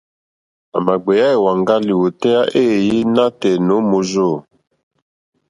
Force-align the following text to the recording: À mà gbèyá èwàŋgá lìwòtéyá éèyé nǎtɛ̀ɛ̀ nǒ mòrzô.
À 0.75 0.77
mà 0.85 0.93
gbèyá 1.03 1.25
èwàŋgá 1.35 1.75
lìwòtéyá 1.87 2.41
éèyé 2.61 2.97
nǎtɛ̀ɛ̀ 3.13 3.61
nǒ 3.67 3.75
mòrzô. 3.89 4.29